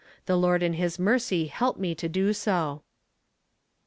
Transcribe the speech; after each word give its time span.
The 0.25 0.35
Lord 0.35 0.63
in 0.63 0.73
his 0.73 0.97
mercy 0.97 1.47
Iielp 1.49 1.77
me 1.77 1.93
to 1.93 2.09
do 2.09 2.33
so." 2.33 2.81